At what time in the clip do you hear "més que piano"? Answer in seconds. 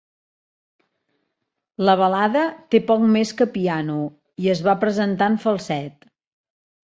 3.17-3.99